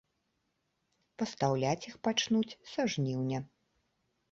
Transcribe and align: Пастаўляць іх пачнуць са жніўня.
Пастаўляць 1.23 1.87
іх 1.91 1.95
пачнуць 2.09 2.57
са 2.73 2.89
жніўня. 2.97 3.39